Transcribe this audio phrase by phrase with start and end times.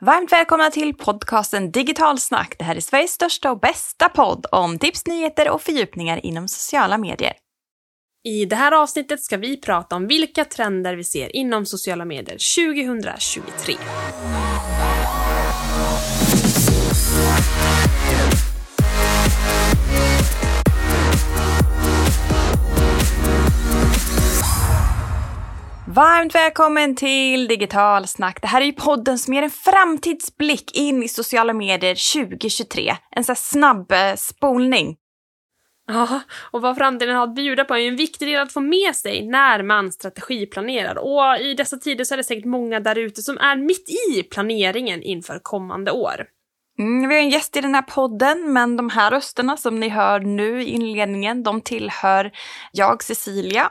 [0.00, 2.54] Varmt välkomna till podcasten Digitalsnack.
[2.58, 6.98] Det här är Sveriges största och bästa podd om tips, nyheter och fördjupningar inom sociala
[6.98, 7.32] medier.
[8.24, 12.38] I det här avsnittet ska vi prata om vilka trender vi ser inom sociala medier
[12.66, 13.74] 2023.
[25.96, 28.42] Varmt välkommen till Digital Snack.
[28.42, 32.96] Det här är ju podden som ger en framtidsblick in i sociala medier 2023.
[33.10, 34.96] En sån här snabb eh, spolning.
[35.86, 36.20] Ja,
[36.52, 38.96] och vad framtiden har att bjuda på är ju en viktig del att få med
[38.96, 40.98] sig när man strategiplanerar.
[40.98, 44.22] Och i dessa tider så är det säkert många där ute som är mitt i
[44.22, 46.26] planeringen inför kommande år.
[46.78, 49.88] Mm, vi har en gäst i den här podden, men de här rösterna som ni
[49.88, 52.30] hör nu i inledningen, de tillhör
[52.72, 53.70] jag, Cecilia,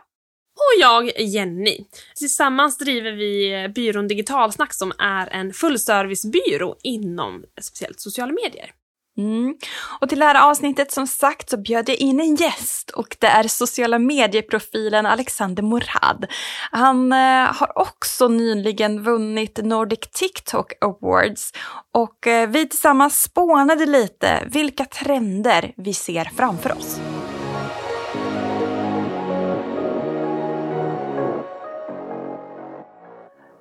[0.55, 1.85] och jag, Jenny.
[2.15, 8.71] Tillsammans driver vi eh, byrån Digitalsnack som är en fullservicebyrå inom speciellt sociala medier.
[9.17, 9.55] Mm.
[10.01, 13.27] Och till det här avsnittet som sagt så bjöd jag in en gäst och det
[13.27, 16.25] är sociala medieprofilen Alexander Morad.
[16.71, 21.51] Han eh, har också nyligen vunnit Nordic TikTok Awards
[21.93, 26.99] och eh, vi tillsammans spånade lite vilka trender vi ser framför oss.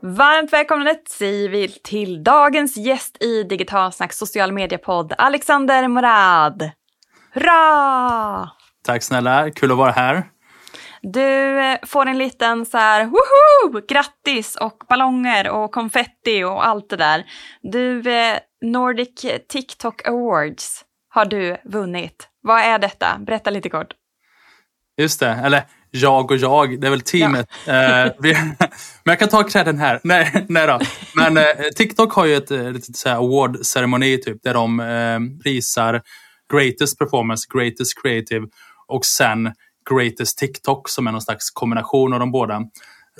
[0.06, 6.70] Varmt välkomna säger vi till dagens gäst i Digitalsnack social mediepodd, Alexander Morad.
[7.32, 8.50] Hurra!
[8.82, 10.30] Tack snälla, kul att vara här.
[11.02, 13.80] Du eh, får en liten så här, woho!
[13.88, 17.24] Grattis och ballonger och konfetti och allt det där.
[17.62, 22.28] Du, eh, Nordic TikTok Awards har du vunnit.
[22.40, 23.18] Vad är detta?
[23.18, 23.92] Berätta lite kort.
[24.96, 25.62] Just det, eller
[25.94, 27.48] jag och jag, det är väl teamet.
[27.66, 27.72] Ja.
[27.72, 28.12] Eh,
[29.04, 30.00] men jag kan ta credden här.
[30.04, 30.80] Nej, nej då.
[31.14, 31.44] Men eh,
[31.76, 36.02] TikTok har ju ett eh, litet award-ceremoni typ, där de prisar
[36.52, 38.46] greatest performance, greatest creative
[38.86, 39.52] och sen
[39.90, 42.62] greatest TikTok som är någon slags kombination av de båda.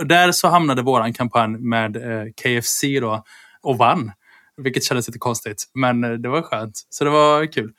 [0.05, 1.97] Där så hamnade våran kampanj med
[2.43, 3.25] KFC då
[3.63, 4.13] och vann.
[4.57, 6.87] Vilket kändes lite konstigt, men det var skönt.
[6.91, 7.73] Så det var kul.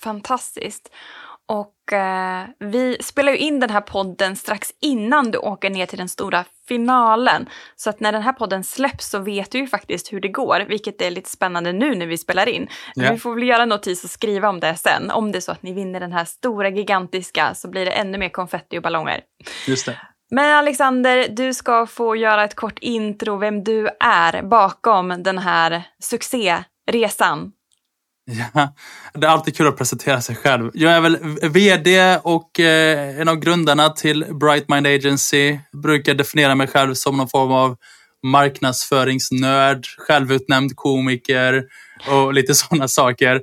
[0.00, 0.90] Fantastiskt.
[1.48, 5.98] Och eh, vi spelar ju in den här podden strax innan du åker ner till
[5.98, 7.48] den stora finalen.
[7.76, 10.64] Så att när den här podden släpps så vet du ju faktiskt hur det går,
[10.68, 12.68] vilket är lite spännande nu när vi spelar in.
[12.96, 13.12] Yeah.
[13.12, 15.10] Vi får väl göra notis och skriva om det sen.
[15.10, 18.18] Om det är så att ni vinner den här stora gigantiska så blir det ännu
[18.18, 19.20] mer konfetti och ballonger.
[19.66, 20.00] Just det.
[20.30, 25.82] Men Alexander, du ska få göra ett kort intro vem du är bakom den här
[26.02, 27.52] succéresan
[28.26, 28.74] Ja,
[29.14, 30.70] det är alltid kul att presentera sig själv.
[30.74, 35.58] Jag är väl VD och eh, en av grundarna till Bright Mind Agency.
[35.72, 37.76] Brukar definiera mig själv som någon form av
[38.22, 41.64] marknadsföringsnörd, självutnämnd komiker
[42.10, 43.42] och lite sådana saker.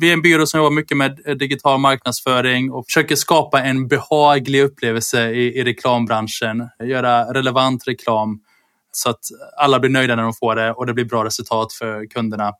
[0.00, 4.62] Vi är en byrå som jobbar mycket med digital marknadsföring och försöker skapa en behaglig
[4.62, 6.68] upplevelse i, i reklambranschen.
[6.84, 8.40] Göra relevant reklam
[8.92, 9.20] så att
[9.56, 12.52] alla blir nöjda när de får det och det blir bra resultat för kunderna.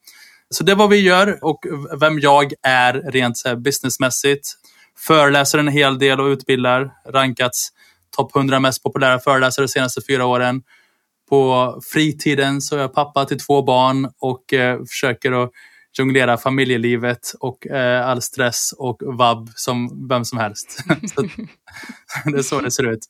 [0.55, 1.67] Så det är vad vi gör och
[2.01, 4.55] vem jag är rent så businessmässigt.
[4.99, 6.93] Föreläser en hel del och utbildar.
[7.07, 7.69] Rankats
[8.17, 10.63] topp 100 mest populära föreläsare de senaste fyra åren.
[11.29, 15.51] På fritiden så är jag pappa till två barn och eh, försöker att
[15.99, 20.79] jonglera familjelivet och eh, all stress och vabb som vem som helst.
[22.25, 23.01] det är så det ser ut.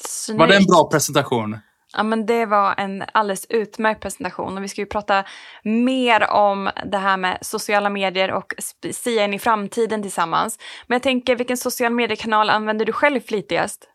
[0.00, 0.38] Snyggt.
[0.38, 1.58] Var det en bra presentation?
[1.92, 5.24] Ja, men det var en alldeles utmärkt presentation och vi ska ju prata
[5.62, 8.54] mer om det här med sociala medier och
[8.92, 10.58] sia in i framtiden tillsammans.
[10.86, 13.88] Men jag tänker, vilken social mediekanal använder du själv flitigast?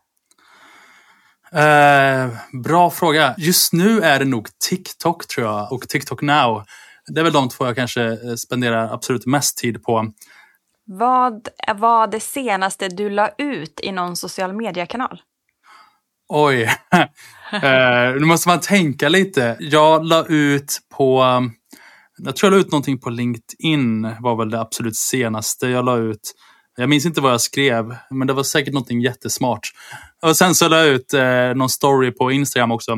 [1.52, 2.28] Eh,
[2.64, 3.34] bra fråga.
[3.38, 6.64] Just nu är det nog TikTok tror jag och TikTok Now.
[7.06, 10.12] Det är väl de två jag kanske eh, spenderar absolut mest tid på.
[10.84, 15.20] Vad var det senaste du la ut i någon social mediekanal?
[16.28, 16.62] Oj,
[17.52, 19.56] eh, nu måste man tänka lite.
[19.60, 21.22] Jag la ut på,
[22.18, 25.96] jag tror jag la ut någonting på LinkedIn var väl det absolut senaste jag la
[25.96, 26.34] ut.
[26.76, 29.68] Jag minns inte vad jag skrev, men det var säkert någonting jättesmart.
[30.22, 32.92] Och sen så la jag ut eh, någon story på Instagram också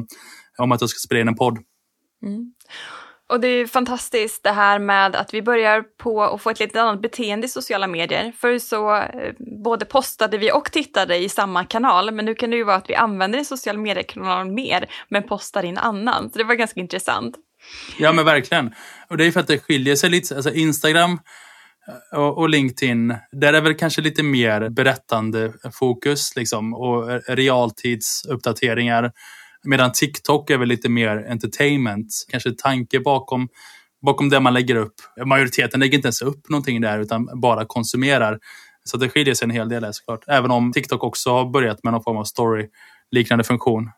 [0.58, 1.58] om att jag ska spela in en podd.
[2.22, 2.52] Mm.
[3.28, 6.82] Och det är fantastiskt det här med att vi börjar på att få ett lite
[6.82, 8.32] annat beteende i sociala medier.
[8.38, 9.32] Förr så eh,
[9.64, 12.90] både postade vi och tittade i samma kanal, men nu kan det ju vara att
[12.90, 16.30] vi använder den sociala mediekanalen mer, men postar i en annan.
[16.30, 17.36] Så det var ganska intressant.
[17.98, 18.74] Ja, men verkligen.
[19.08, 20.36] Och det är för att det skiljer sig lite.
[20.36, 21.20] Alltså Instagram
[22.12, 27.20] eh, och, och LinkedIn, där är väl kanske lite mer berättande fokus liksom, och eh,
[27.28, 29.12] realtidsuppdateringar.
[29.68, 33.48] Medan TikTok är väl lite mer entertainment, kanske tanke bakom,
[34.02, 34.94] bakom det man lägger upp.
[35.26, 38.38] Majoriteten lägger inte ens upp någonting där utan bara konsumerar.
[38.84, 40.24] Så det skiljer sig en hel del där såklart.
[40.26, 43.90] Även om TikTok också har börjat med någon form av story-liknande funktion.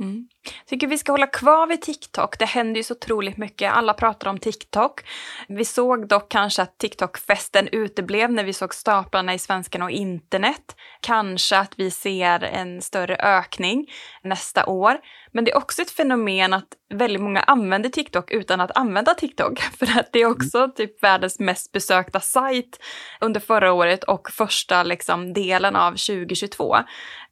[0.00, 0.28] Mm
[0.66, 2.38] tycker vi ska hålla kvar vid TikTok.
[2.38, 3.72] Det händer ju så otroligt mycket.
[3.72, 5.00] Alla pratar om TikTok.
[5.48, 10.76] Vi såg dock kanske att TikTok-festen uteblev när vi såg staplarna i Svenskan och internet.
[11.00, 13.86] Kanske att vi ser en större ökning
[14.22, 14.98] nästa år.
[15.32, 19.60] Men det är också ett fenomen att väldigt många använder TikTok utan att använda TikTok.
[19.78, 22.80] För att det är också typ världens mest besökta sajt
[23.20, 26.76] under förra året och första liksom, delen av 2022.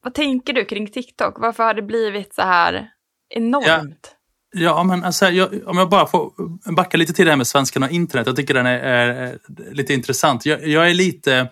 [0.03, 1.35] Vad tänker du kring TikTok?
[1.39, 2.91] Varför har det blivit så här
[3.29, 3.99] enormt?
[4.03, 4.17] Ja.
[4.59, 6.31] Ja, men alltså, jag, om jag bara får
[6.73, 8.27] backa lite till det här med Svenskarna och internet.
[8.27, 9.39] Jag tycker den är, är
[9.73, 10.47] lite intressant.
[10.47, 11.49] Jag, jag, är lite,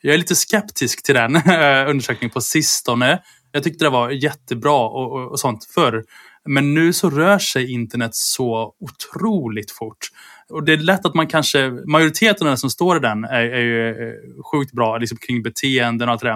[0.00, 1.36] jag är lite skeptisk till den
[1.88, 3.22] undersökningen på sistone.
[3.52, 6.04] Jag tyckte det var jättebra och, och, och sånt förr.
[6.48, 10.08] Men nu så rör sig internet så otroligt fort.
[10.48, 13.44] Och det är lätt att man kanske, majoriteten av det som står i den är,
[13.44, 14.14] är ju eh,
[14.52, 16.34] sjukt bra liksom kring beteenden och allt det där.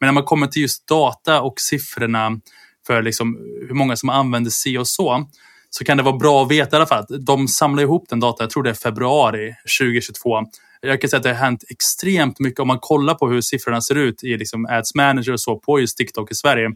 [0.00, 2.40] Men när man kommer till just data och siffrorna
[2.86, 3.36] för liksom
[3.68, 5.26] hur många som använder si och så,
[5.70, 8.20] så kan det vara bra att veta i alla fall att de samlar ihop den
[8.20, 10.42] data, jag tror det är februari 2022.
[10.80, 13.80] Jag kan säga att det har hänt extremt mycket om man kollar på hur siffrorna
[13.80, 16.70] ser ut i liksom Ads Manager och så på just TikTok i Sverige.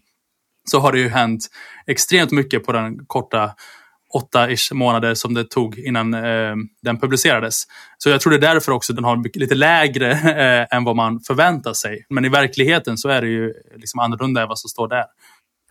[0.71, 1.47] Så har det ju hänt
[1.87, 3.55] extremt mycket på den korta
[4.15, 7.63] åtta-ish månader som det tog innan eh, den publicerades.
[7.99, 11.21] Så jag tror det är därför också den har lite lägre eh, än vad man
[11.21, 12.07] förväntar sig.
[12.09, 15.05] Men i verkligheten så är det ju liksom annorlunda än vad som står där.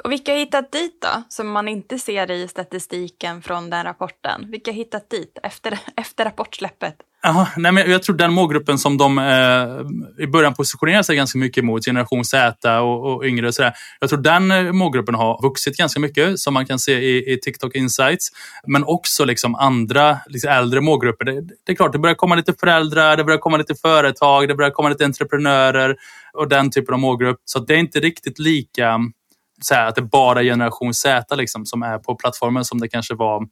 [0.04, 4.52] Och vilka har hittat dit då, som man inte ser i statistiken från den rapporten?
[4.52, 6.96] Vilka har hittat dit efter, efter rapportsläppet?
[7.24, 11.40] Aha, nej men jag tror den målgruppen som de eh, i början positionerade sig ganska
[11.40, 13.74] mycket mot, generation Z och, och yngre och sådär.
[14.00, 17.40] Jag tror den eh, målgruppen har vuxit ganska mycket som man kan se i, i
[17.40, 18.30] TikTok Insights.
[18.68, 21.26] Men också liksom andra liksom äldre målgrupper.
[21.26, 24.56] Det, det, är klart, det börjar komma lite föräldrar, det börjar komma lite företag, det
[24.56, 25.96] börjar komma lite entreprenörer
[26.34, 27.42] och den typen av målgrupp.
[27.46, 29.00] Så det är inte riktigt lika
[29.62, 32.88] så här, att det bara är generation Z liksom, som är på plattformen som det
[32.88, 33.48] kanske var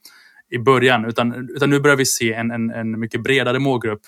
[0.49, 1.05] i början.
[1.05, 4.01] Utan, utan nu börjar vi se en, en, en mycket bredare målgrupp,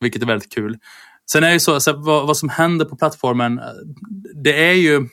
[0.00, 0.78] vilket är väldigt kul.
[1.30, 3.60] Sen är det så, så vad, vad, som händer på plattformen,
[4.44, 5.08] det är ju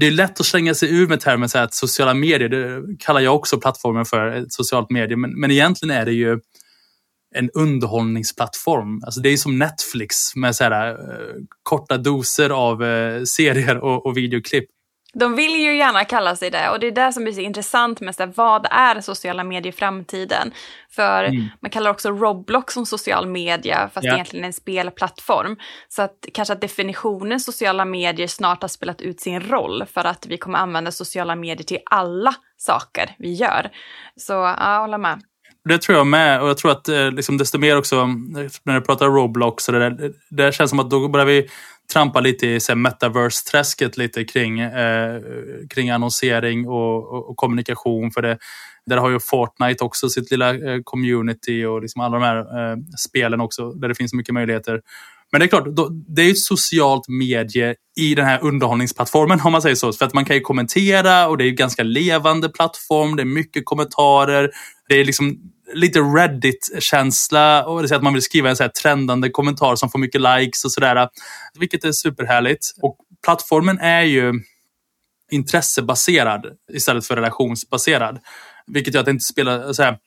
[0.00, 3.20] det är lätt att slänga sig ur med termen så att sociala medier, det kallar
[3.20, 5.16] jag också plattformen för, ett socialt medie.
[5.16, 6.40] Men, men egentligen är det ju
[7.34, 9.00] en underhållningsplattform.
[9.04, 14.06] Alltså det är som Netflix med så här, eh, korta doser av eh, serier och,
[14.06, 14.64] och videoklipp.
[15.14, 18.00] De vill ju gärna kalla sig det och det är det som blir så intressant
[18.00, 20.52] med så här, vad är sociala medier i framtiden?
[20.90, 21.48] För mm.
[21.60, 24.14] man kallar också Roblox som social media fast ja.
[24.14, 25.56] egentligen en spelplattform.
[25.88, 30.26] Så att kanske att definitionen sociala medier snart har spelat ut sin roll för att
[30.26, 33.70] vi kommer använda sociala medier till alla saker vi gör.
[34.16, 35.22] Så ja, håller med.
[35.64, 36.42] Det tror jag med.
[36.42, 38.06] Och jag tror att eh, liksom, desto mer också,
[38.64, 41.48] när du pratar Roblox, och det, där, det känns som att då börjar vi
[41.92, 45.20] trampa lite i metaverse-träsket lite kring, eh,
[45.70, 48.10] kring annonsering och, och, och, kommunikation.
[48.10, 48.38] För det,
[48.86, 52.76] där har ju Fortnite också sitt lilla eh, community och liksom alla de här eh,
[52.98, 54.80] spelen också, där det finns mycket möjligheter.
[55.32, 59.52] Men det är klart, då, det är ett socialt medie i den här underhållningsplattformen om
[59.52, 59.92] man säger så.
[59.92, 63.16] För att man kan ju kommentera och det är en ganska levande plattform.
[63.16, 64.50] Det är mycket kommentarer.
[64.88, 65.38] Det är liksom
[65.72, 67.64] lite Reddit-känsla.
[67.66, 70.20] Och det är att man vill skriva en så här trendande kommentar som får mycket
[70.20, 71.08] likes och sådär.
[71.58, 72.66] Vilket är superhärligt.
[72.82, 74.32] Och plattformen är ju
[75.30, 78.18] intressebaserad istället för relationsbaserad.
[78.66, 79.72] Vilket gör att det inte spelar...
[79.72, 79.98] Så här,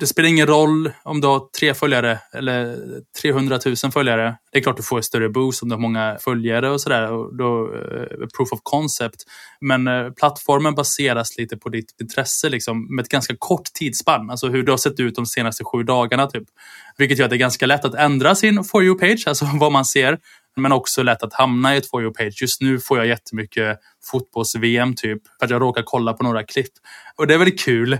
[0.00, 2.76] det spelar ingen roll om du har tre följare eller
[3.22, 4.36] 300 000 följare.
[4.52, 7.02] Det är klart du får en större boost om du har många följare och sådär.
[7.02, 9.24] Eh, proof of concept.
[9.60, 14.30] Men eh, plattformen baseras lite på ditt intresse liksom, med ett ganska kort tidsspann.
[14.30, 16.26] Alltså hur du har sett ut de senaste sju dagarna.
[16.26, 16.48] Typ.
[16.96, 19.84] Vilket gör att det är ganska lätt att ändra sin For you-page, alltså vad man
[19.84, 20.18] ser.
[20.56, 22.42] Men också lätt att hamna i ett For you-page.
[22.42, 23.78] Just nu får jag jättemycket
[24.10, 25.22] fotbolls-VM typ.
[25.38, 26.72] För att jag råkar kolla på några klipp.
[27.16, 27.98] Och det är väl kul.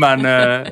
[0.00, 0.66] Men Eh,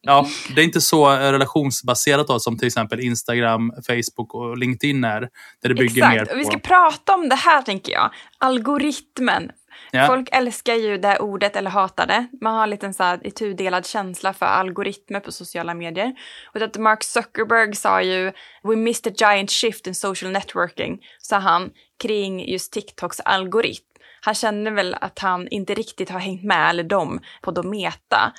[0.00, 5.20] Ja, det är inte så relationsbaserat då, som till exempel Instagram, Facebook och LinkedIn är.
[5.62, 6.36] Där det bygger Exakt, mer på...
[6.36, 8.10] vi ska prata om det här tänker jag.
[8.38, 9.50] Algoritmen.
[9.90, 10.06] Ja.
[10.06, 12.26] Folk älskar ju det ordet eller hatar det.
[12.40, 16.14] Man har en liten så här tudelad känsla för algoritmer på sociala medier.
[16.54, 21.38] Och att Mark Zuckerberg sa ju “We missed a giant shift in social networking” sa
[21.38, 21.70] han
[22.02, 23.84] kring just TikToks algoritm.
[24.20, 28.32] Han känner väl att han inte riktigt har hängt med, eller de, på Dometa.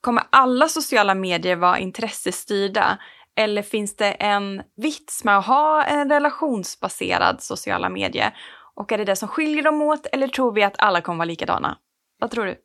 [0.00, 2.98] Kommer alla sociala medier vara intressestyrda
[3.36, 8.34] eller finns det en vits med att ha en relationsbaserad sociala medier?
[8.74, 11.24] Och är det det som skiljer dem åt eller tror vi att alla kommer vara
[11.24, 11.76] likadana?
[12.20, 12.56] Vad tror du?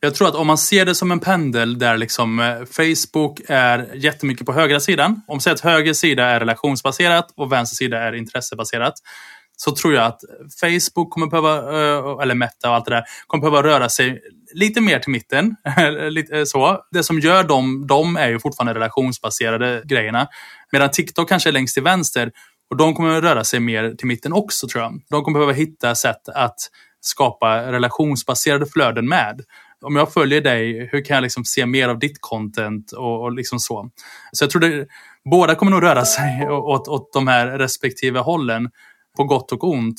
[0.00, 3.94] Jag tror att om man ser det som en pendel där liksom eh, Facebook är
[3.94, 5.10] jättemycket på högra sidan.
[5.10, 8.94] Om man säger att höger sida är relationsbaserat och vänster sida är intressebaserat.
[9.64, 10.20] Så tror jag att
[10.60, 14.20] Facebook kommer behöva, eh, eller Meta och allt det där, kommer behöva röra sig
[14.54, 15.56] lite mer till mitten.
[16.10, 16.84] lite eh, så.
[16.90, 20.28] Det som gör dem, de är ju fortfarande relationsbaserade grejerna.
[20.72, 22.32] Medan TikTok kanske är längst till vänster
[22.70, 25.00] och de kommer röra sig mer till mitten också tror jag.
[25.10, 26.58] De kommer behöva hitta sätt att
[27.00, 29.40] skapa relationsbaserade flöden med
[29.82, 33.32] om jag följer dig, hur kan jag liksom se mer av ditt content och, och
[33.32, 33.90] liksom så.
[34.32, 34.86] Så jag tror det,
[35.30, 38.70] båda kommer nog röra sig åt, åt de här respektive hållen
[39.16, 39.96] på gott och ont.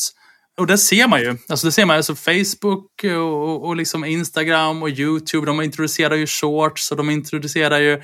[0.58, 1.38] Och det ser man ju.
[1.50, 5.46] Alltså det ser man alltså Facebook och, och liksom Instagram och YouTube.
[5.46, 8.02] De introducerar ju shorts och de introducerar ju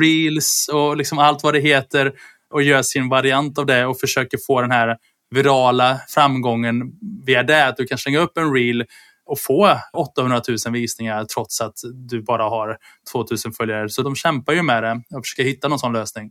[0.00, 2.12] reels och liksom allt vad det heter
[2.54, 4.96] och gör sin variant av det och försöker få den här
[5.30, 6.82] virala framgången
[7.26, 7.66] via det.
[7.66, 8.84] Att du kan slänga upp en reel
[9.26, 11.74] och få 800 000 visningar trots att
[12.08, 12.76] du bara har
[13.12, 13.88] 2000 följare.
[13.88, 16.30] Så de kämpar ju med det och försöker hitta någon sån lösning.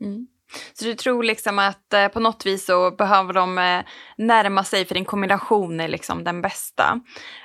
[0.00, 0.26] Mm.
[0.72, 3.80] Så du tror liksom att eh, på något vis så behöver de eh,
[4.16, 7.00] närma sig för din kombination är liksom den bästa.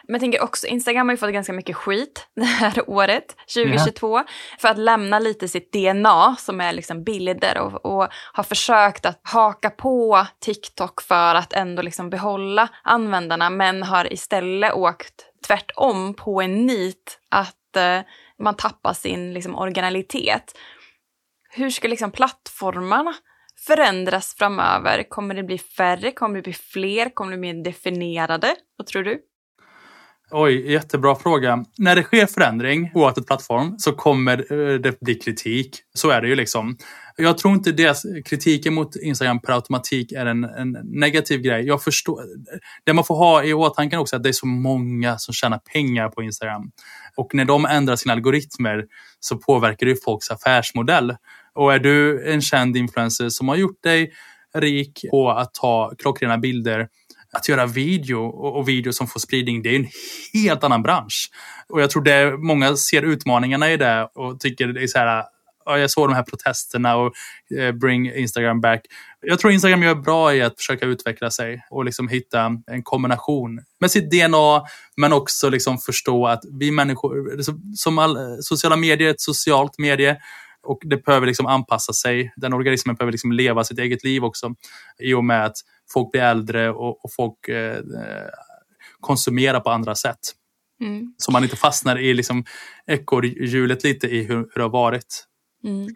[0.08, 4.16] Men jag tänker också, Instagram har ju fått ganska mycket skit det här året, 2022,
[4.18, 4.26] yeah.
[4.60, 9.20] för att lämna lite sitt DNA som är liksom bilder och, och har försökt att
[9.24, 16.42] haka på TikTok för att ändå liksom behålla användarna men har istället åkt tvärtom på
[16.42, 18.00] en nit att eh,
[18.40, 20.58] man tappar sin liksom, originalitet
[21.56, 23.14] hur ska liksom plattformarna
[23.68, 25.10] förändras framöver?
[25.10, 26.12] Kommer det bli färre?
[26.12, 27.10] Kommer det bli fler?
[27.14, 28.56] Kommer det bli mer definierade?
[28.78, 29.22] Vad tror du?
[30.32, 31.66] Oj, jättebra fråga.
[31.78, 35.80] När det sker förändring, oavsett plattform, så kommer eh, det bli kritik.
[35.94, 36.78] Så är det ju liksom.
[37.18, 41.66] Jag tror inte deras kritiken mot Instagram per automatik är en, en negativ grej.
[41.66, 42.22] Jag förstår.
[42.84, 45.58] Det man får ha i åtanke också är att det är så många som tjänar
[45.58, 46.72] pengar på Instagram.
[47.16, 48.84] Och när de ändrar sina algoritmer
[49.20, 51.16] så påverkar det folks affärsmodell.
[51.56, 54.14] Och är du en känd influencer som har gjort dig
[54.56, 56.88] rik på att ta klockrena bilder,
[57.32, 59.88] att göra video och, video som får spridning, det är en
[60.34, 61.30] helt annan bransch.
[61.70, 65.24] Och jag tror det många ser utmaningarna i det och tycker det är så här,
[65.66, 67.14] jag såg de här protesterna och
[67.60, 68.82] eh, bring Instagram back.
[69.22, 73.62] Jag tror Instagram gör bra i att försöka utveckla sig och liksom hitta en kombination
[73.80, 74.64] med sitt DNA,
[74.98, 77.42] men också liksom förstå att vi människor,
[77.76, 80.18] som all, sociala medier är ett socialt medie
[80.66, 82.34] och det behöver liksom anpassa sig.
[82.36, 84.56] Den organismen behöver liksom leva sitt eget liv också
[85.00, 85.56] i och med att
[85.94, 87.78] folk blir äldre och, och folk eh,
[89.00, 90.20] konsumerar på andra sätt.
[90.82, 91.14] Mm.
[91.18, 92.46] Så man inte fastnar i liksom
[92.86, 95.26] ekorrhjulet lite i hur, hur det har varit.
[95.64, 95.88] Mm.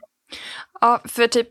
[0.81, 1.49] Ja, för typ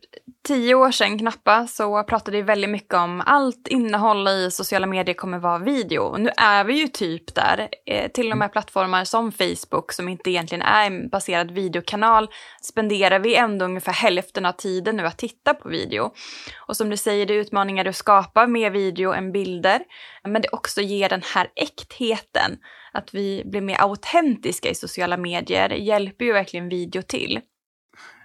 [0.49, 5.15] tio år sedan knappa, så pratade vi väldigt mycket om allt innehåll i sociala medier
[5.15, 6.17] kommer vara video.
[6.17, 7.69] Nu är vi ju typ där.
[7.87, 12.29] Eh, till och med plattformar som Facebook som inte egentligen är en baserad videokanal
[12.63, 16.13] spenderar vi ändå ungefär hälften av tiden nu att titta på video.
[16.67, 19.83] Och som du säger, det är utmaningar att skapa mer video än bilder.
[20.25, 22.59] Men det också ger den här äktheten.
[22.93, 27.41] Att vi blir mer autentiska i sociala medier hjälper ju verkligen video till.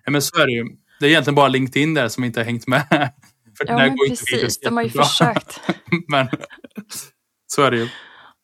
[0.05, 0.63] Ja, men så är det ju.
[0.99, 2.83] Det är egentligen bara LinkedIn där som inte har hängt med.
[3.57, 4.59] För ja, men precis.
[4.59, 5.61] De har ju försökt.
[6.07, 6.27] men
[7.47, 7.87] så är det ju.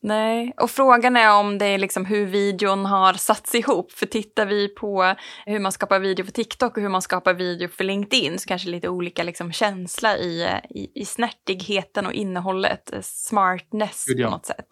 [0.01, 3.91] Nej, och frågan är om det är liksom hur videon har satts ihop.
[3.91, 7.69] För tittar vi på hur man skapar video för TikTok och hur man skapar video
[7.69, 14.05] för LinkedIn så kanske lite olika liksom känsla i, i, i snärtigheten och innehållet, smartness
[14.07, 14.27] Gud, ja.
[14.27, 14.65] på något sätt.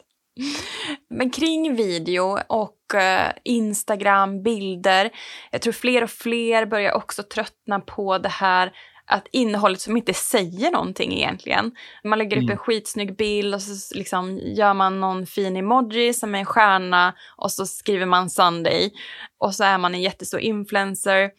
[1.10, 5.10] Men kring video och eh, Instagram, bilder,
[5.52, 8.72] jag tror fler och fler börjar också tröttna på det här
[9.10, 11.72] att innehållet som inte säger någonting egentligen.
[12.04, 12.46] Man lägger mm.
[12.46, 16.46] upp en skitsnygg bild och så liksom gör man någon fin emoji som är en
[16.46, 18.92] stjärna och så skriver man Sunday
[19.38, 21.30] och så är man en jättestor influencer.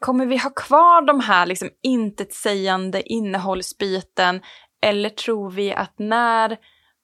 [0.00, 4.40] Kommer vi ha kvar de här liksom intetsägande innehållsbyten
[4.82, 6.58] eller tror vi att när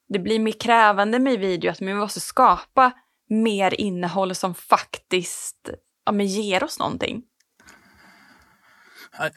[0.08, 2.92] det blir mer krävande med video, att vi måste skapa
[3.28, 5.70] mer innehåll som faktiskt
[6.06, 7.22] ja, men ger oss någonting.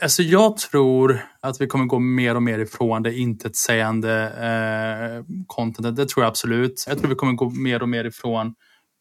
[0.01, 5.96] Alltså jag tror att vi kommer gå mer och mer ifrån det intetsägande eh, contentet.
[5.96, 6.84] Det tror jag absolut.
[6.88, 8.54] Jag tror vi kommer gå mer och mer ifrån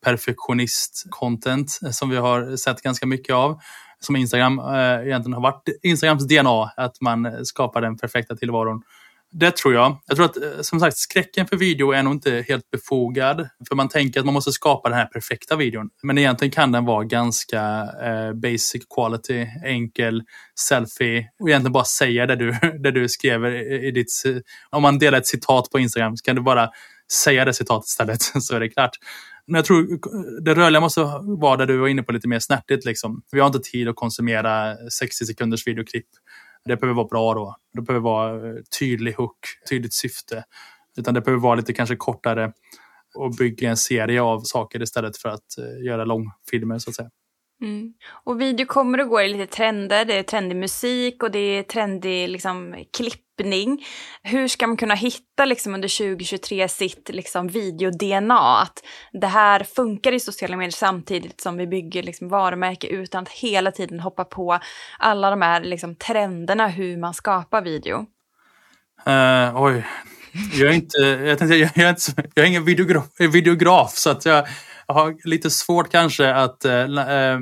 [0.05, 3.61] perfektionist-content eh, som vi har sett ganska mycket av.
[3.99, 8.83] Som Instagram eh, egentligen har varit Instagrams DNA, att man skapar den perfekta tillvaron
[9.33, 9.99] det tror jag.
[10.07, 13.49] Jag tror att eh, som sagt skräcken för video är nog inte helt befogad.
[13.69, 15.89] För man tänker att man måste skapa den här perfekta videon.
[16.03, 17.61] Men egentligen kan den vara ganska
[18.03, 20.23] eh, basic quality, enkel,
[20.69, 22.51] selfie och egentligen bara säga det du,
[22.83, 24.13] det du skrev i ditt...
[24.71, 26.71] Om man delar ett citat på Instagram så kan du bara
[27.25, 28.97] säga det citatet istället så är det klart.
[29.47, 29.99] Men jag tror
[30.45, 32.85] det rörliga måste vara där du var inne på lite mer snärtigt.
[32.85, 33.23] Liksom.
[33.33, 36.07] Vi har inte tid att konsumera 60 sekunders videoklipp.
[36.65, 37.57] Det behöver vara bra då.
[37.75, 39.39] Det behöver vara eh, tydlig hook,
[39.71, 40.45] tydligt syfte.
[40.97, 42.53] Utan det behöver vara lite kanske kortare
[43.15, 47.11] och bygga en serie av saker istället för att eh, göra långfilmer så att säga.
[47.63, 47.93] Mm.
[48.25, 50.05] Och video kommer och går i lite trender.
[50.05, 53.87] Det är trendig musik och det är trendig liksom, klippning.
[54.23, 58.59] Hur ska man kunna hitta liksom, under 2023 sitt liksom, video-DNA?
[58.59, 63.29] Att det här funkar i sociala medier samtidigt som vi bygger liksom, varumärke utan att
[63.29, 64.59] hela tiden hoppa på
[64.99, 68.07] alla de här liksom, trenderna hur man skapar video.
[69.07, 69.87] Uh, oj,
[70.53, 74.25] jag är inte, jag, tänkte, jag, är inte, jag är ingen videograf, videograf så att
[74.25, 74.49] jag
[74.93, 76.65] har lite svårt kanske att...
[76.65, 77.41] Eh, eh,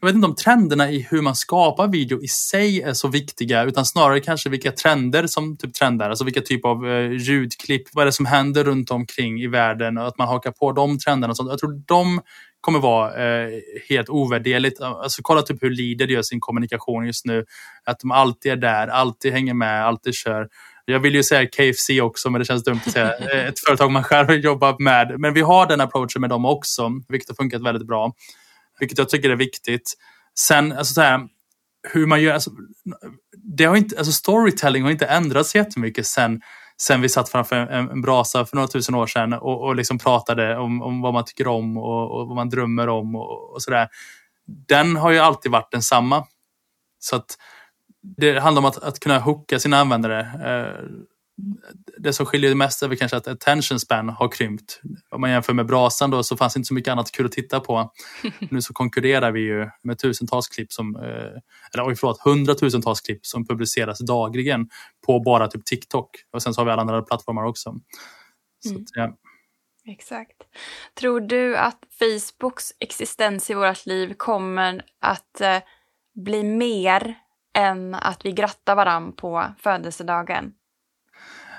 [0.00, 3.64] jag vet inte om trenderna i hur man skapar video i sig är så viktiga
[3.64, 6.10] utan snarare kanske vilka trender som typ trendar.
[6.10, 9.98] Alltså vilka typ av eh, ljudklipp, vad är det som händer runt omkring i världen
[9.98, 11.30] och att man hakar på de trenderna.
[11.30, 11.50] Och sånt.
[11.50, 12.20] Jag tror de
[12.60, 13.50] kommer vara eh,
[13.88, 14.80] helt ovärderligt.
[14.80, 17.44] Alltså, kolla typ hur Leader gör sin kommunikation just nu.
[17.84, 20.48] Att de alltid är där, alltid hänger med, alltid kör.
[20.88, 23.12] Jag vill ju säga KFC också, men det känns dumt att säga
[23.48, 25.20] ett företag man själv jobbar med.
[25.20, 28.12] Men vi har den approachen med dem också, vilket har funkat väldigt bra.
[28.80, 29.94] Vilket jag tycker är viktigt.
[30.38, 31.28] Sen, alltså så här,
[31.92, 32.50] hur man gör, alltså,
[33.32, 36.40] det har inte, alltså storytelling har inte ändrats jättemycket sen,
[36.80, 39.98] sen vi satt framför en, en brasa för några tusen år sedan och, och liksom
[39.98, 43.62] pratade om, om vad man tycker om och, och vad man drömmer om och, och
[43.62, 43.88] sådär.
[44.68, 46.26] Den har ju alltid varit densamma.
[46.98, 47.36] Så att
[48.16, 50.20] det handlar om att, att kunna hooka sina användare.
[50.20, 50.84] Eh,
[51.98, 54.80] det som skiljer mest är väl kanske att attention span har krympt.
[55.10, 57.32] Om man jämför med brasan då så fanns det inte så mycket annat kul att
[57.32, 57.92] titta på.
[58.50, 61.02] nu så konkurrerar vi ju med tusentals klipp som, eh,
[61.74, 64.68] eller oj förlåt, hundratusentals klipp som publiceras dagligen
[65.06, 66.10] på bara typ TikTok.
[66.32, 67.74] Och sen så har vi alla andra plattformar också.
[68.64, 68.84] Så, mm.
[68.94, 69.16] ja.
[69.88, 70.36] Exakt.
[71.00, 75.58] Tror du att Facebooks existens i vårt liv kommer att eh,
[76.14, 77.14] bli mer
[77.56, 80.52] än att vi grattar varann på födelsedagen.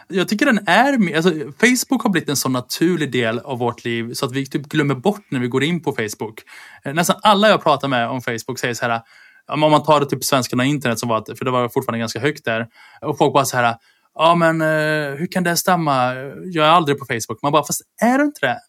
[0.07, 4.13] Jag tycker den är alltså, Facebook har blivit en så naturlig del av vårt liv
[4.13, 6.41] så att vi typ glömmer bort när vi går in på Facebook.
[6.83, 9.01] Eh, nästan alla jag pratar med om Facebook säger så här,
[9.47, 12.19] om man tar det typ svenskarna och internet som var, för det var fortfarande ganska
[12.19, 12.67] högt där.
[13.01, 13.75] Och folk bara så här,
[14.15, 16.13] ja men eh, hur kan det stämma?
[16.43, 17.41] Jag är aldrig på Facebook.
[17.41, 18.59] Man bara, fast är du inte det?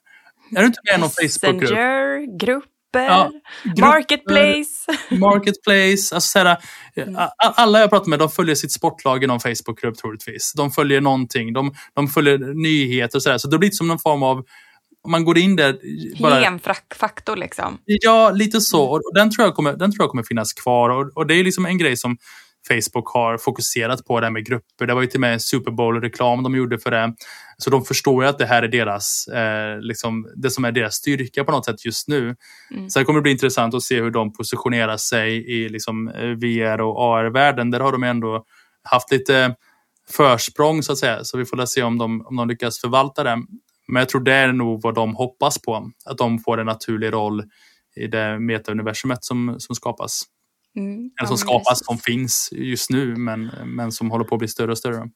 [0.57, 1.71] Är du inte med i någon Facebookgrupp?
[1.71, 3.31] Messenger, grupp Ja,
[3.81, 4.87] marketplace.
[5.11, 6.15] Marketplace.
[6.15, 6.57] Alltså såhär,
[7.39, 10.53] alla jag pratar med de följer sitt sportlag i någon Facebookgrupp troligtvis.
[10.57, 11.53] De följer någonting.
[11.53, 13.39] De, de följer nyheter och sådär.
[13.39, 14.45] Så det blir som någon form av
[15.09, 15.79] man går in där...
[16.17, 17.79] Hygienfaktor liksom.
[17.85, 18.85] Ja, lite så.
[18.85, 20.91] Och den tror jag kommer, den tror jag kommer finnas kvar.
[20.91, 22.17] Och, och det är liksom en grej som
[22.69, 24.87] Facebook har fokuserat på det här med grupper.
[24.87, 27.15] Det var ju till och med en Super Bowl-reklam de gjorde för det.
[27.59, 30.95] Så de förstår ju att det här är deras, eh, liksom, det som är deras
[30.95, 32.37] styrka på något sätt just nu.
[32.75, 32.91] Mm.
[32.91, 36.81] Sen kommer det bli intressant att se hur de positionerar sig i liksom, eh, VR
[36.81, 37.71] och AR-världen.
[37.71, 38.45] Där har de ändå
[38.83, 39.55] haft lite
[40.11, 41.25] försprång så att säga.
[41.25, 43.43] Så vi får se om de, om de lyckas förvalta det.
[43.89, 45.91] Men jag tror det är nog vad de hoppas på.
[46.05, 47.45] Att de får en naturlig roll
[47.97, 50.23] i det metauniversumet som, som skapas.
[50.79, 54.49] Mm, Eller som skapas, som finns just nu men, men som håller på att bli
[54.49, 55.09] större och större.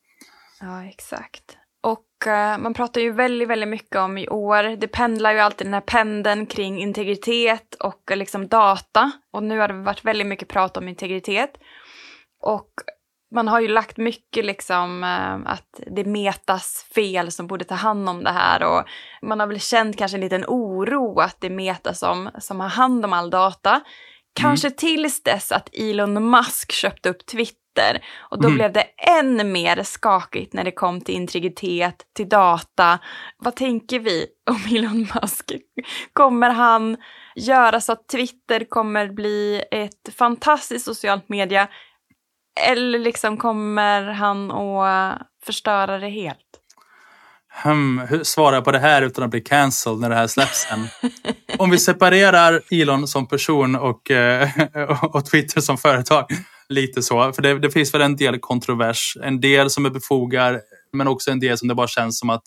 [0.60, 1.56] Ja, exakt.
[1.82, 5.66] Och uh, man pratar ju väldigt, väldigt mycket om i år, det pendlar ju alltid
[5.66, 9.12] den här pendeln kring integritet och uh, liksom data.
[9.32, 11.50] Och nu har det varit väldigt mycket prat om integritet.
[12.40, 12.70] Och
[13.34, 18.08] man har ju lagt mycket liksom uh, att det metas fel som borde ta hand
[18.08, 18.84] om det här och
[19.22, 23.04] man har väl känt kanske en liten oro att det metas som, som har hand
[23.04, 23.80] om all data.
[24.34, 24.76] Kanske mm.
[24.76, 28.04] tills dess att Elon Musk köpte upp Twitter.
[28.18, 28.56] Och då mm.
[28.56, 28.86] blev det
[29.20, 32.98] än mer skakigt när det kom till integritet, till data.
[33.38, 35.52] Vad tänker vi om Elon Musk?
[36.12, 36.96] Kommer han
[37.36, 41.68] göra så att Twitter kommer bli ett fantastiskt socialt media?
[42.60, 46.51] Eller liksom kommer han att förstöra det helt?
[47.54, 50.66] Hmm, hur svarar jag på det här utan att bli cancelled när det här släpps
[50.68, 50.86] sen?
[51.58, 54.48] Om vi separerar Elon som person och, eh,
[55.02, 56.26] och Twitter som företag.
[56.68, 57.32] Lite så.
[57.32, 59.16] För det, det, finns väl en del kontrovers.
[59.22, 60.60] En del som är befogad
[60.92, 62.42] men också en del som det bara känns som att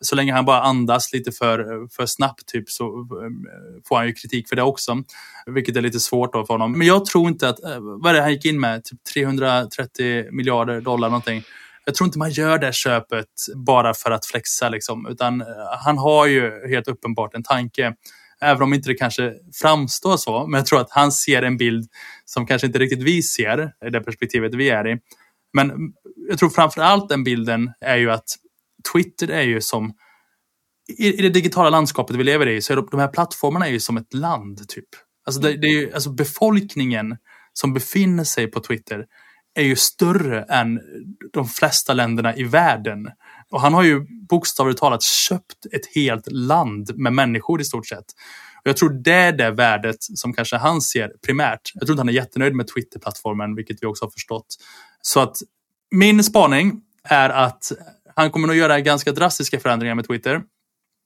[0.00, 4.12] så länge han bara andas lite för, för snabbt typ, så eh, får han ju
[4.12, 5.02] kritik för det också.
[5.46, 6.78] Vilket är lite svårt då för honom.
[6.78, 8.84] Men jag tror inte att, eh, vad är det han gick in med?
[8.84, 11.42] Typ 330 miljarder dollar någonting
[11.84, 13.28] jag tror inte man gör det köpet
[13.66, 15.46] bara för att flexa, liksom, utan eh,
[15.84, 17.94] han har ju helt uppenbart en tanke.
[18.40, 21.90] Även om inte det kanske framstår så, men jag tror att han ser en bild
[22.24, 24.98] som kanske inte riktigt vi ser i det perspektivet vi är i.
[25.52, 25.92] Men mm,
[26.28, 28.24] jag tror framför allt den bilden är ju att
[28.92, 29.92] Twitter är ju som
[30.98, 33.70] i, i det digitala landskapet vi lever i så är de, de här plattformarna är
[33.70, 34.68] ju som ett land.
[34.68, 34.88] typ.
[35.26, 37.16] Alltså, det, det är ju, alltså befolkningen
[37.52, 39.06] som befinner sig på Twitter
[39.54, 40.80] är ju större än
[41.32, 43.08] de flesta länderna i världen.
[43.50, 48.04] Och han har ju bokstavligt talat köpt ett helt land med människor i stort sett.
[48.54, 51.70] Och jag tror det är det värdet som kanske han ser primärt.
[51.74, 54.46] Jag tror inte han är jättenöjd med Twitter-plattformen, vilket vi också har förstått.
[55.02, 55.36] Så att
[55.90, 57.72] min spaning är att
[58.16, 60.42] han kommer nog göra ganska drastiska förändringar med Twitter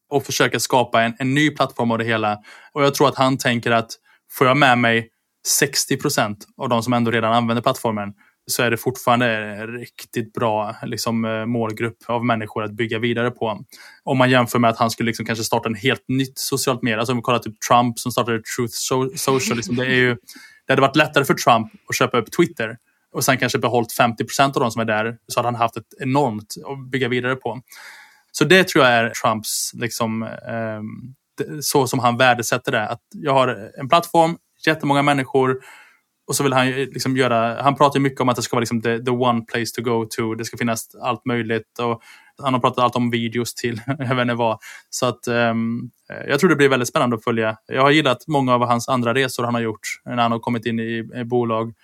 [0.09, 2.39] och försöka skapa en, en ny plattform av det hela.
[2.73, 3.91] Och jag tror att han tänker att
[4.31, 5.11] får jag med mig
[5.47, 8.13] 60 procent av de som ändå redan använder plattformen
[8.47, 13.31] så är det fortfarande en riktigt bra liksom, eh, målgrupp av människor att bygga vidare
[13.31, 13.65] på.
[14.05, 16.99] Om man jämför med att han skulle liksom kanske starta en helt nytt socialt medie.
[16.99, 18.75] Alltså om vi kollar typ Trump som startade Truth
[19.17, 19.57] Social.
[19.57, 20.17] Liksom, det, är ju,
[20.67, 22.77] det hade varit lättare för Trump att köpa upp Twitter
[23.13, 25.77] och sen kanske behållit 50 procent av de som är där så hade han haft
[25.77, 27.61] ett enormt att bygga vidare på.
[28.33, 30.81] Så det tror jag är Trumps, liksom, eh,
[31.61, 32.89] så som han värdesätter det.
[32.89, 35.61] Att jag har en plattform, jättemånga människor
[36.27, 38.83] och så vill han liksom göra, han pratar mycket om att det ska vara liksom
[38.83, 40.35] the, the one place to go to.
[40.35, 41.79] Det ska finnas allt möjligt.
[41.79, 42.03] Och
[42.43, 44.59] han har pratat allt om videos till, jag vet inte vad.
[44.91, 45.91] Så att um,
[46.29, 47.57] jag tror det blir väldigt spännande att följa.
[47.67, 50.67] Jag har gillat många av hans andra resor han har gjort när han har kommit
[50.67, 51.75] in i, i bolag.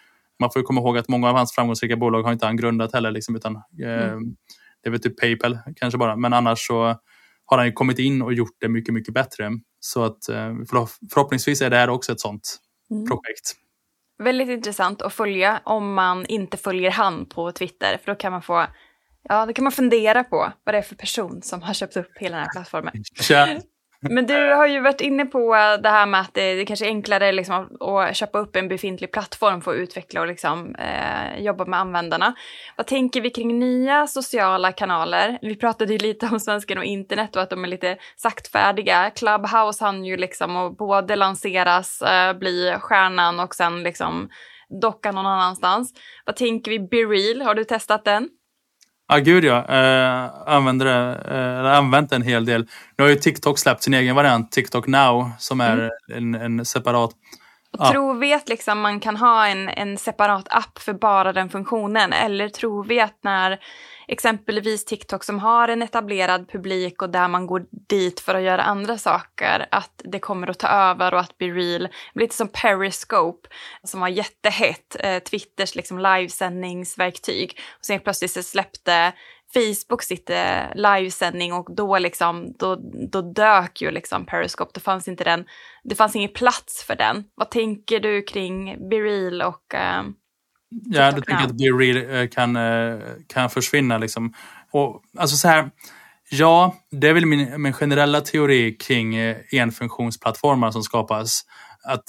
[0.41, 3.11] Man får komma ihåg att många av hans framgångsrika bolag har inte han grundat heller.
[3.11, 4.15] Liksom, utan, mm.
[4.15, 4.37] um,
[4.83, 6.17] det är väl typ Paypal kanske bara.
[6.17, 6.97] Men annars så
[7.45, 9.51] har han ju kommit in och gjort det mycket, mycket bättre.
[9.81, 10.65] Så att uh,
[11.13, 12.59] förhoppningsvis är det här också ett sånt
[12.91, 13.07] mm.
[13.07, 13.62] projekt.
[14.23, 17.99] Väldigt intressant att följa om man inte följer han på Twitter.
[18.05, 18.67] För då kan man få
[19.29, 22.19] Ja, då kan man fundera på vad det är för person som har köpt upp
[22.21, 22.93] hela den här plattformen.
[23.31, 23.47] Ja.
[24.11, 26.89] Men du har ju varit inne på det här med att det, det kanske är
[26.89, 31.65] enklare liksom att köpa upp en befintlig plattform för att utveckla och liksom, eh, jobba
[31.65, 32.35] med användarna.
[32.77, 35.39] Vad tänker vi kring nya sociala kanaler?
[35.43, 39.11] Vi pratade ju lite om svensken och internet och att de är lite saktfärdiga.
[39.11, 44.29] Clubhouse hann ju liksom att både lanseras, eh, bli stjärnan och sen liksom
[44.81, 45.93] docka någon annanstans.
[46.27, 47.43] Vad tänker vi BeReal?
[47.43, 48.29] Har du testat den?
[49.13, 49.65] Ja, gud ja.
[49.69, 51.21] Eh, använder det,
[51.65, 52.67] eh, använt en hel del.
[52.99, 56.35] Nu har ju TikTok släppt sin egen variant, TikTok Now, som är mm.
[56.35, 57.11] en, en separat
[57.79, 57.91] Ja.
[57.91, 62.13] Tror vi att liksom man kan ha en, en separat app för bara den funktionen?
[62.13, 63.59] Eller tror vi att när
[64.09, 68.63] exempelvis TikTok som har en etablerad publik och där man går dit för att göra
[68.63, 71.89] andra saker, att det kommer att ta över och att bli real.
[72.15, 73.49] Lite som Periscope
[73.85, 77.59] som var jättehett, eh, Twitters liksom livesändningsverktyg.
[77.79, 79.13] Och sen plötsligt så släppte
[79.55, 82.77] Facebook sitt eh, livesändning och då, liksom, då,
[83.13, 84.71] då dök ju liksom Periscope.
[84.75, 85.45] Det fanns, inte den,
[85.85, 87.25] det fanns ingen plats för den.
[87.35, 90.03] Vad tänker du kring BeReal och eh,
[90.85, 94.35] Ja, du tänker att BeReal eh, kan, eh, kan försvinna liksom.
[94.71, 95.71] Och, alltså så här,
[96.31, 99.17] ja, det är väl min, min generella teori kring
[99.53, 101.43] enfunktionsplattformar som skapas.
[101.85, 102.05] Att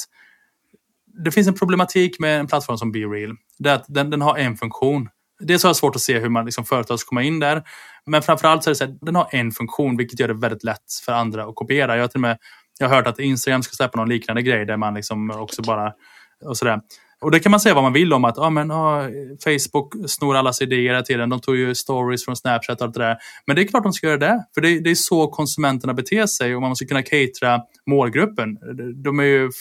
[1.23, 3.35] det finns en problematik med en plattform som BeReal.
[3.59, 6.29] Det är att den, den har en funktion dels har jag svårt att se hur
[6.29, 7.63] man liksom företag ska komma in där.
[8.05, 10.63] Men framförallt så är det så att den har en funktion, vilket gör det väldigt
[10.63, 11.95] lätt för andra att kopiera.
[11.95, 12.37] Jag har till och med
[12.79, 15.93] jag har hört att Instagram ska släppa någon liknande grej där man liksom också bara
[16.45, 16.79] och sådär.
[17.23, 19.09] Och det kan man säga vad man vill om att ah, men, ah,
[19.43, 21.29] Facebook snor allas idéer hela tiden.
[21.29, 23.17] De tog ju stories från Snapchat och allt det där.
[23.47, 24.45] Men det är klart de ska göra det.
[24.53, 28.57] För det, det är så konsumenterna beter sig och man måste kunna catera målgruppen.
[29.03, 29.51] De är ju,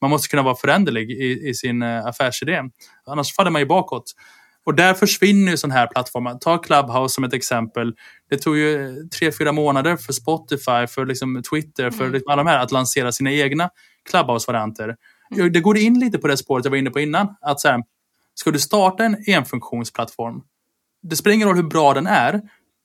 [0.00, 2.62] man måste kunna vara föränderlig i, i sin uh, affärsidé.
[3.06, 4.14] Annars faller man ju bakåt.
[4.66, 6.34] Och där försvinner ju sådana här plattformar.
[6.34, 7.94] Ta Clubhouse som ett exempel.
[8.30, 12.12] Det tog ju tre, fyra månader för Spotify, för liksom Twitter, för mm.
[12.12, 13.70] liksom alla de här att lansera sina egna
[14.10, 14.96] Clubhouse-varianter.
[15.30, 15.52] Mm.
[15.52, 17.36] Det går in lite på det spåret jag var inne på innan.
[17.40, 17.82] Att så här,
[18.34, 20.42] ska du starta en enfunktionsplattform,
[21.02, 22.40] det spelar ingen roll hur bra den är.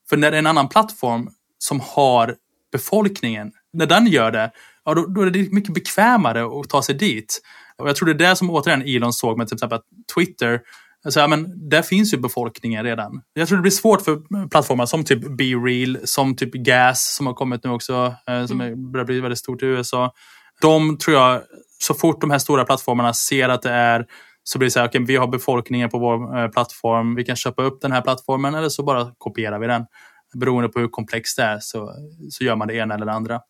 [0.10, 2.36] För när det är en annan plattform som har
[2.72, 4.52] befolkningen, när den gör det,
[4.86, 7.42] ja, då, då är det mycket bekvämare att ta sig dit.
[7.78, 9.80] Och jag tror det är det som återigen Elon såg med till exempel
[10.16, 10.62] Twitter
[11.06, 13.22] Alltså, ja, men där finns ju befolkningen redan.
[13.34, 17.34] Jag tror det blir svårt för plattformar som typ BeReal, som typ Gas som har
[17.34, 18.92] kommit nu också, eh, som mm.
[18.92, 20.14] börjar bli väldigt stort i USA.
[20.62, 21.42] De tror jag,
[21.84, 24.06] så fort de här stora plattformarna ser att det är
[24.44, 27.36] så blir det så här, okay, vi har befolkningen på vår eh, plattform, vi kan
[27.36, 29.86] köpa upp den här plattformen eller så bara kopierar vi den.
[30.34, 31.94] Beroende på hur komplext det är så,
[32.30, 33.42] så gör man det ena eller det andra.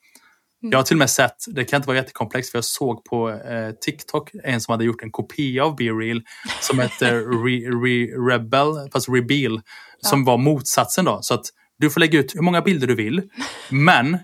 [0.62, 3.30] Jag har till och med sett, det kan inte vara jättekomplext, för jag såg på
[3.30, 6.22] eh, TikTok en som hade gjort en kopia av BeReal
[6.62, 9.62] som hette Re, Re, Rebel, fast Reveal,
[10.00, 10.26] som ja.
[10.26, 11.20] var motsatsen då.
[11.22, 11.46] Så att
[11.78, 13.22] du får lägga ut hur många bilder du vill,
[13.70, 14.18] men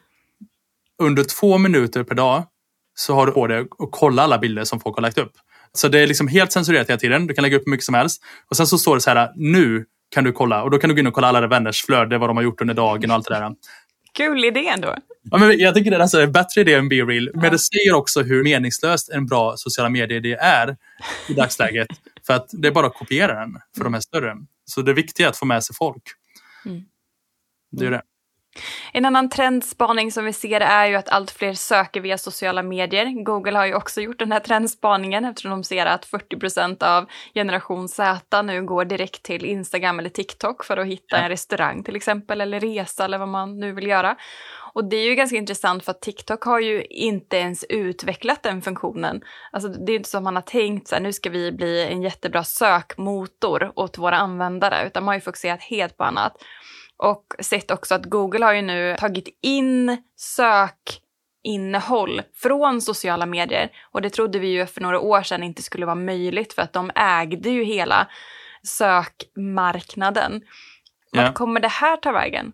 [1.01, 2.43] under två minuter per dag
[2.99, 5.31] så har du på dig att kolla alla bilder som folk har lagt upp.
[5.73, 7.27] Så det är liksom helt censurerat hela tiden.
[7.27, 8.23] Du kan lägga upp hur mycket som helst.
[8.49, 10.63] Och sen så står det så här, nu kan du kolla.
[10.63, 12.61] Och då kan du gå in och kolla alla vänners flöde, vad de har gjort
[12.61, 13.51] under dagen och allt det där.
[14.13, 14.95] Kul idé ändå.
[15.31, 17.29] Ja, men jag tycker det är alltså en bättre idé än BeReal.
[17.33, 20.77] Men det säger också hur meningslöst en bra sociala medier-idé är
[21.29, 21.87] i dagsläget.
[22.27, 24.35] för att det är bara att kopiera den för de här större.
[24.65, 26.03] Så det viktiga är att få med sig folk.
[26.65, 26.81] Mm.
[27.71, 28.01] Det är det.
[28.93, 33.23] En annan trendspaning som vi ser är ju att allt fler söker via sociala medier.
[33.23, 37.89] Google har ju också gjort den här trendspaningen eftersom de ser att 40% av generation
[37.89, 42.41] Z nu går direkt till Instagram eller TikTok för att hitta en restaurang till exempel
[42.41, 44.15] eller resa eller vad man nu vill göra.
[44.73, 48.61] Och det är ju ganska intressant för att TikTok har ju inte ens utvecklat den
[48.61, 49.21] funktionen.
[49.51, 52.01] Alltså det är inte som man har tänkt så här, nu ska vi bli en
[52.01, 56.33] jättebra sökmotor åt våra användare, utan man har ju fokuserat helt på annat.
[57.03, 63.71] Och sett också att Google har ju nu tagit in sökinnehåll från sociala medier.
[63.91, 66.73] Och det trodde vi ju för några år sedan inte skulle vara möjligt för att
[66.73, 68.07] de ägde ju hela
[68.63, 70.41] sökmarknaden.
[71.11, 72.51] Vart kommer det här ta vägen?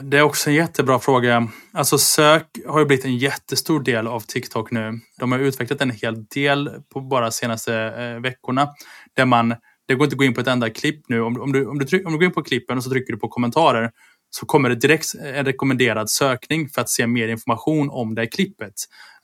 [0.00, 1.48] Det är också en jättebra fråga.
[1.72, 5.00] Alltså sök har ju blivit en jättestor del av TikTok nu.
[5.18, 8.68] De har utvecklat en hel del på bara senaste eh, veckorna.
[9.16, 9.54] Där man,
[9.88, 11.20] det går inte att gå in på ett enda klipp nu.
[11.20, 13.12] Om, om, du, om, du tryck, om du går in på klippen och så trycker
[13.12, 13.90] du på kommentarer
[14.30, 18.74] så kommer det direkt en rekommenderad sökning för att se mer information om det klippet.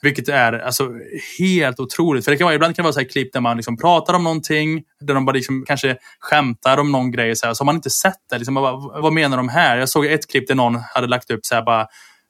[0.02, 0.90] Vilket är alltså
[1.38, 2.24] helt otroligt.
[2.24, 4.14] För det kan vara, ibland kan det vara så här klipp där man liksom pratar
[4.14, 7.36] om någonting, där de bara liksom kanske skämtar om någon grej.
[7.36, 8.38] Så, här, så har man inte sett det.
[8.38, 9.78] Liksom, vad, vad menar de här?
[9.78, 11.86] Jag såg ett klipp där någon hade lagt upp så här, bara,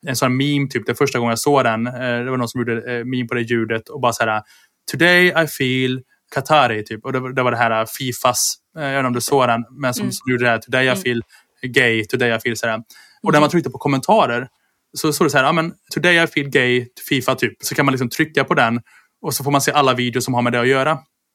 [0.06, 1.86] en sån här meme, typ, det första gången jag såg den.
[1.86, 4.42] Eh, det var någon som gjorde eh, meme på det ljudet och bara så här
[4.90, 6.02] Today I feel
[6.34, 7.04] Qatari, typ.
[7.04, 9.48] Och det, var- det var det här Fifas, eh, jag vet inte om du såg
[9.48, 10.12] den, men som, Mm.
[10.12, 11.02] som gjorde det här Today I Mm.
[11.02, 11.22] feel
[11.62, 12.82] gay, today I feel sådär.
[13.22, 14.48] Och när man tryckte på kommentarer
[14.96, 17.52] så står det så här, ja men today I feel gay, Fifa typ.
[17.62, 18.80] Så kan man liksom trycka på den
[19.22, 20.90] och så får man se alla videos som har med det att göra.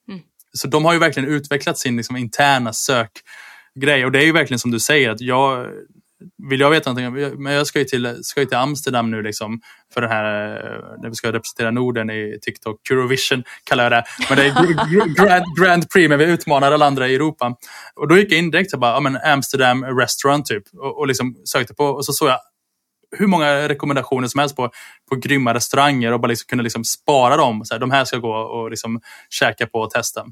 [0.08, 0.20] Mm.
[0.54, 4.06] Så de har ju verkligen utvecklat sin liksom, interna sökgrej.
[4.06, 5.68] Och det är ju verkligen som du säger, att jag
[6.50, 9.62] vill jag veta någonting, men jag ska ju till, ska ju till Amsterdam nu liksom
[9.94, 14.04] för den här, eh, när vi ska representera Norden i TikTok, Eurovision kallar jag det.
[14.30, 17.56] Men det är Grand, Grand Prix, men vi utmanar alla andra i Europa.
[17.96, 20.64] Och då gick jag in direkt och bara, ja men Amsterdam restaurant typ.
[20.74, 22.40] Och, och liksom sökte på, och så såg jag
[23.18, 24.70] hur många rekommendationer som helst på,
[25.10, 27.66] på grymma restauranger och bara liksom kunde liksom spara dem.
[27.66, 30.26] Så här, de här ska gå och liksom käka på och testa.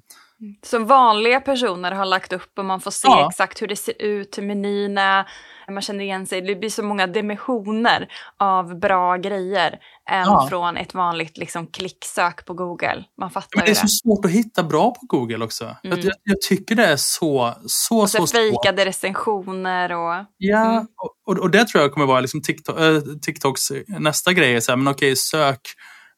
[0.65, 3.27] Som vanliga personer har lagt upp och man får se Ja.
[3.29, 5.25] exakt hur det ser ut, hur menyn är,
[5.71, 6.41] man känner igen sig.
[6.41, 8.07] Det blir så många dimensioner
[8.39, 9.71] av bra grejer
[10.09, 10.47] än Ja.
[10.49, 13.03] från ett vanligt liksom, klicksök på Google.
[13.19, 13.87] Man fattar Men det ju är det.
[13.87, 15.75] så svårt att hitta bra på Google också.
[15.81, 20.25] Jag, jag, jag tycker det är så, så, Och så så fejkade recensioner och...
[20.37, 20.87] Ja, Mm.
[21.25, 24.61] och, och det tror jag kommer vara liksom TikTok, äh, TikToks nästa grej.
[24.61, 25.59] Så här, men okej, sök.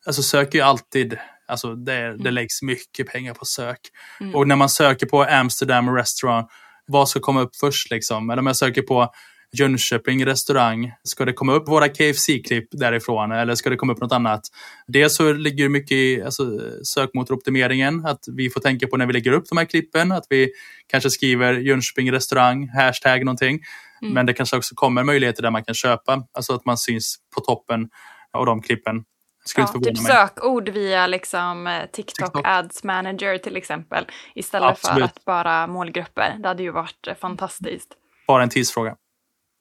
[0.08, 1.18] Alltså sök ju alltid,
[1.50, 3.80] alltså det, det läggs mycket pengar på sök.
[4.20, 4.36] Mm.
[4.36, 6.48] Och när man söker på Amsterdam restaurant,
[6.88, 8.30] vad ska komma upp först liksom?
[8.30, 9.14] Eller om jag söker på
[9.52, 14.12] Jönköping restaurang, ska det komma upp våra KFC-klipp därifrån eller ska det komma upp något
[14.12, 14.42] annat?
[14.88, 19.14] Dels så ligger det mycket i alltså, sökmotoroptimeringen, att vi får tänka på när vi
[19.14, 20.52] lägger upp de här klippen, att vi
[20.88, 23.60] kanske skriver Jönköping restaurang, hashtag någonting.
[24.02, 24.14] Mm.
[24.14, 27.42] Men det kanske också kommer möjligheter där man kan köpa, alltså att man syns på
[27.42, 27.90] toppen
[28.34, 29.04] av de klippen.
[29.50, 32.48] Skulle Ja, typ sökord via liksom, eh, TikTok, TikTok.
[32.48, 34.06] Ads Manager till exempel.
[34.36, 35.04] Istället för Absolut.
[35.04, 36.36] att bara målgrupper.
[36.40, 37.90] Det hade ju varit eh, fantastiskt.
[38.28, 38.96] Bara en tidsfråga.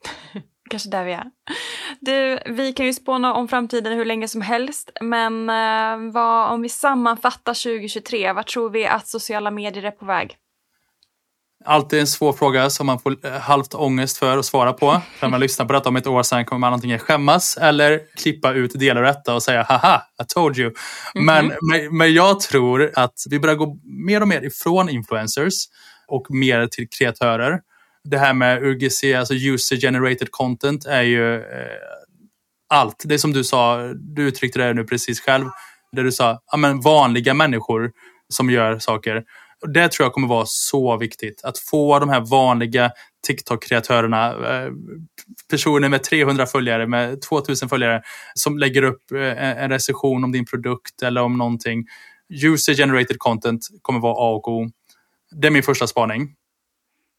[0.71, 1.31] Kanske där vi är.
[2.01, 6.63] Du, vi kan ju spåna om framtiden hur länge som helst, men eh, vad, om
[6.63, 10.37] vi sammanfattar 2023, vart tror vi att sociala medier är på väg?
[11.65, 15.03] Alltid en svår fråga som man får eh, halvt ångest för att svara på.
[15.23, 18.53] När man lyssnar på detta om ett år sedan kommer man antingen skämmas eller klippa
[18.53, 20.73] ut delar av detta och säga haha, I told you.
[21.15, 25.55] Men, men, men jag tror att vi börjar gå mer och mer ifrån influencers
[26.09, 27.61] och mer till kreatörer.
[28.05, 31.43] Det här med UGC, alltså user generated content, är ju eh,
[32.69, 33.03] allt.
[33.05, 35.47] Det är som du sa, du uttryckte det nu precis själv,
[35.93, 37.91] där du sa ja, men vanliga människor
[38.29, 39.25] som gör saker.
[39.63, 41.45] Och det tror jag kommer vara så viktigt.
[41.45, 42.91] Att få de här vanliga
[43.27, 44.73] TikTok-kreatörerna, eh,
[45.51, 48.03] personer med 300 följare, med 2000 följare,
[48.35, 51.87] som lägger upp eh, en recension om din produkt eller om någonting.
[52.45, 54.71] User generated content kommer vara A och O.
[55.31, 56.35] Det är min första spaning.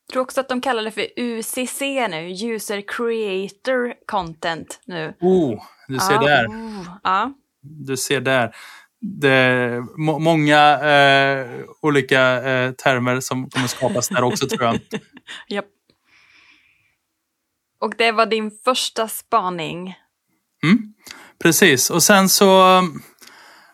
[0.07, 5.13] Jag tror också att de kallar det för UCC nu, User Creator Content nu.
[5.21, 6.47] Oh, du ser ja, där.
[6.47, 7.33] oh, ja.
[7.61, 8.55] Du ser där.
[9.01, 11.47] Det må många eh,
[11.81, 14.79] olika eh, termer som kommer skapas där också tror jag.
[15.47, 15.65] Japp.
[17.81, 19.95] Och det var din första spaning.
[20.63, 20.93] Mm,
[21.43, 22.81] precis, och sen så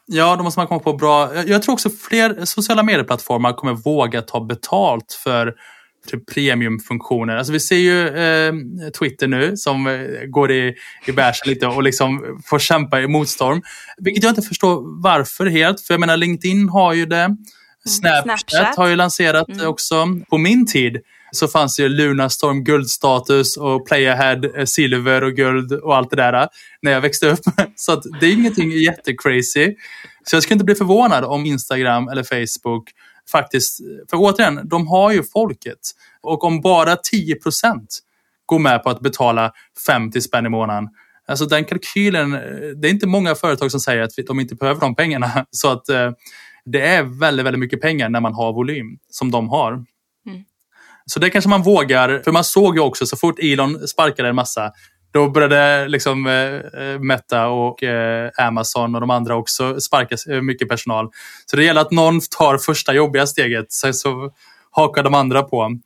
[0.07, 1.35] Ja, då måste man komma på bra...
[1.35, 5.55] Jag, jag tror också fler sociala medieplattformar kommer våga ta betalt för,
[6.05, 7.35] typ premiumfunktioner.
[7.35, 8.53] Alltså vi ser ju eh,
[8.99, 10.75] Twitter nu som eh, går i,
[11.07, 13.61] i bärsen lite och liksom får kämpa i motstorm.
[13.97, 15.81] Vilket jag inte förstår varför helt.
[15.81, 17.35] För jag menar LinkedIn har ju det.
[17.87, 18.77] Snapchat, Snapchat.
[18.77, 19.67] har ju lanserat mm.
[19.67, 20.07] också.
[20.29, 20.97] På min tid
[21.31, 26.47] så fanns ju Lunarstorm guldstatus och Playahead eh, silver och guld och allt det där
[26.81, 27.39] när jag växte upp.
[27.75, 29.75] Så det är ingenting jättecrazy.
[30.23, 32.89] Så jag skulle inte bli förvånad om Instagram eller Facebook
[33.31, 35.79] faktiskt, för återigen, de har ju folket.
[36.21, 37.85] Och om bara 10%
[38.45, 39.51] går med på att betala
[39.87, 40.89] 50 spänn i månaden,
[41.27, 42.31] Alltså den kalkylen,
[42.81, 45.45] det är inte många företag som säger att de inte behöver de pengarna.
[45.51, 46.11] Så att eh,
[46.65, 49.73] det är väldigt, väldigt mycket pengar när man har volym som de har.
[49.73, 50.43] Mm.
[51.05, 54.35] Så det kanske man vågar, för man såg ju också så fort Elon sparkade en
[54.35, 54.71] massa,
[55.15, 60.41] då började liksom eh, eh, Meta och eh, Amazon och de andra också sparka eh,
[60.41, 61.09] mycket personal.
[61.45, 64.31] Så det gäller att någon tar första jobbiga steget, Sen så
[64.71, 65.79] hakar de andra på.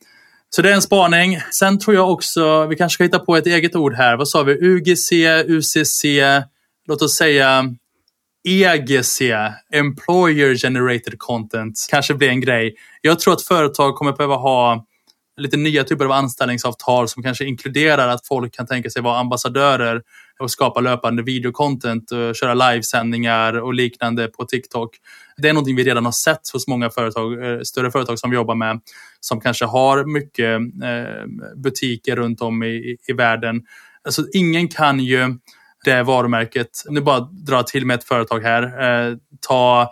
[0.50, 1.39] Så det är en spaning.
[1.52, 4.18] Sen tror jag också, vi kanske ska hitta på ett eget ord här.
[4.18, 4.54] Vad sa vi?
[4.54, 5.12] UGC,
[5.48, 6.06] UCC,
[6.88, 7.63] låt oss säga
[8.48, 9.22] EGC,
[9.74, 12.76] Employer Generated Content, kanske blir en grej.
[13.02, 14.86] Jag tror att företag kommer behöva ha
[15.39, 20.02] lite nya typer av anställningsavtal som kanske inkluderar att folk kan tänka sig vara ambassadörer
[20.39, 24.89] och skapa löpande videocontent, och köra livesändningar och liknande på TikTok.
[25.38, 28.36] Det är någonting vi redan har sett hos många företag, eh, större företag som vi
[28.36, 28.80] jobbar med,
[29.19, 31.25] som kanske har mycket eh,
[31.56, 33.62] butiker runt om i, i världen.
[34.04, 35.38] Alltså, ingen kan ju
[35.86, 39.15] det varumärket, nu bara dra till med ett företag här, eh,
[39.47, 39.91] ta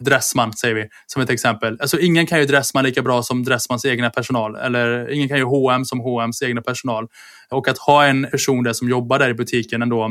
[0.00, 1.78] Dressman säger vi som ett exempel.
[1.80, 4.56] Alltså ingen kan ju Dressman lika bra som Dressmans egna personal.
[4.56, 7.08] Eller ingen kan ju H&M som H&M's egna personal.
[7.50, 10.10] Och att ha en person där som jobbar där i butiken ändå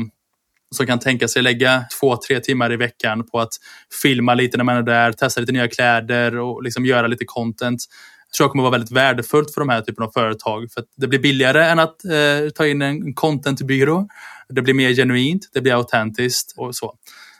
[0.74, 3.52] som kan tänka sig lägga två, tre timmar i veckan på att
[4.02, 7.80] filma lite när man är där, testa lite nya kläder och liksom göra lite content
[8.36, 10.70] tror jag kommer vara väldigt värdefullt för de här typen av företag.
[10.74, 14.08] För det blir billigare än att eh, ta in en contentbyrå.
[14.48, 16.94] Det blir mer genuint, det blir autentiskt och så.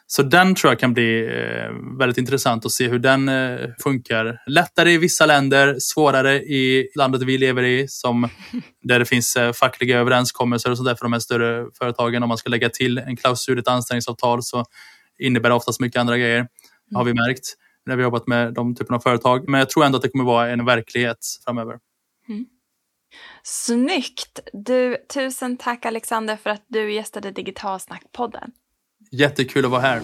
[0.06, 4.42] Så den tror jag kan bli eh, väldigt intressant att se hur den eh, funkar.
[4.46, 8.28] Lättare i vissa länder, svårare i landet vi lever i, som
[8.82, 12.22] där det finns eh, fackliga överenskommelser och sådär för de här större företagen.
[12.22, 14.64] Om man ska lägga till en klausul, ett anställningsavtal, så
[15.18, 16.48] innebär det oftast mycket andra grejer,
[16.94, 17.54] har vi märkt
[17.86, 19.48] när vi jobbat med de typerna av företag.
[19.48, 21.78] Men jag tror ändå att det kommer vara en verklighet framöver.
[22.28, 22.46] Mm.
[23.42, 24.40] Snyggt!
[24.52, 28.50] Du, tusen tack Alexander för att du gästade Digitalsnack-podden.
[29.10, 30.02] Jättekul att vara här.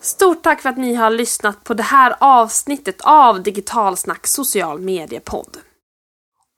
[0.00, 5.56] Stort tack för att ni har lyssnat på det här avsnittet av Digitalsnack social mediepodd.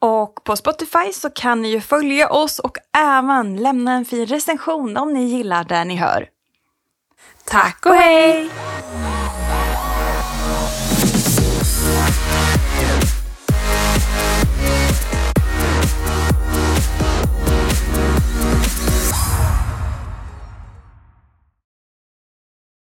[0.01, 4.97] Och på Spotify så kan ni ju följa oss och även lämna en fin recension
[4.97, 6.29] om ni gillar det ni hör.
[7.45, 8.51] Tack och hej!